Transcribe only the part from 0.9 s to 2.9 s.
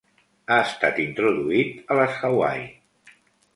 introduït a les Hawaii.